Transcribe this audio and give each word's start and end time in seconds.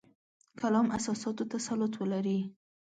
کلام 0.59 0.87
اساساتو 0.97 1.43
تسلط 1.53 1.93
ولري. 2.01 2.39